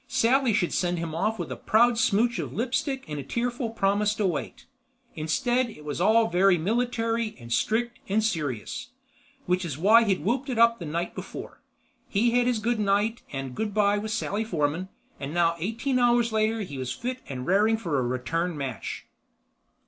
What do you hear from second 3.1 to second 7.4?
a tearful promise to wait. Instead it was all very military